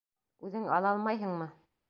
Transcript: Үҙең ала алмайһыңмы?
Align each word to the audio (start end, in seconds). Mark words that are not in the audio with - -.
Үҙең 0.47 0.65
ала 0.79 0.95
алмайһыңмы? 0.95 1.51